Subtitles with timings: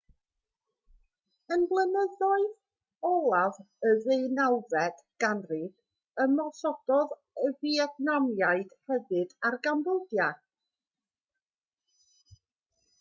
[1.55, 2.47] ym mlynyddoedd
[3.09, 3.59] olaf
[3.89, 7.13] y ddeunawfed ganrif ymosododd
[7.49, 10.31] y fietnamiaid hefyd ar gambodia